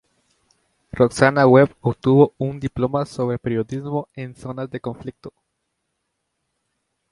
[0.91, 5.31] Roxana Webb obtuvo un diplomado sobre periodismo en zonas de conflicto.